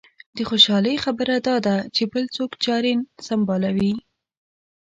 د 0.35 0.37
خوشالۍ 0.49 0.95
خبره 1.03 1.35
دا 1.47 1.55
ده 1.65 1.75
چې 1.95 2.03
بل 2.11 2.23
څوک 2.35 2.51
چارې 2.65 2.93
سنبالوي. 3.25 3.93